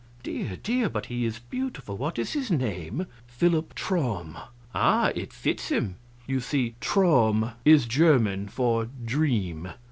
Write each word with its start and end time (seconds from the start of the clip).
"Dear, 0.23 0.55
dear, 0.55 0.89
but 0.89 1.05
he 1.05 1.25
is 1.25 1.37
beautiful 1.37 1.95
what 1.95 2.17
is 2.17 2.33
his 2.33 2.49
name?" 2.49 3.05
"Philip 3.27 3.75
Traum." 3.75 4.35
"Ah, 4.73 5.11
it 5.13 5.31
fits 5.31 5.67
him!" 5.69 5.97
(You 6.25 6.39
see, 6.39 6.73
"Traum" 6.81 7.51
is 7.65 7.85
German 7.85 8.47
for 8.47 8.85
"Dream.") 9.05 9.69